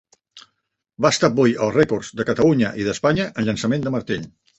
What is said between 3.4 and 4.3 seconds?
en llançament de martell.